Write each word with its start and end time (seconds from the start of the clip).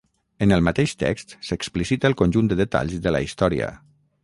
En 0.45 0.53
el 0.55 0.63
mateix 0.67 0.93
text 1.03 1.35
s’explicita 1.51 2.11
el 2.11 2.17
conjunt 2.23 2.51
de 2.53 2.59
detalls 2.65 2.99
de 3.07 3.17
la 3.17 3.25
història. 3.29 3.71